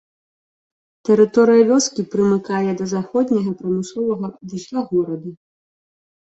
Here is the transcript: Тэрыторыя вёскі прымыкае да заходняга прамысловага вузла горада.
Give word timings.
Тэрыторыя 1.09 1.67
вёскі 1.73 2.01
прымыкае 2.15 2.63
да 2.81 2.85
заходняга 2.95 3.51
прамысловага 3.61 4.27
вузла 4.49 4.81
горада. 4.91 5.31